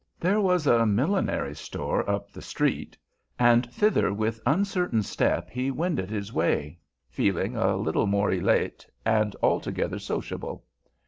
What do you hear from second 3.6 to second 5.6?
thither with uncertain step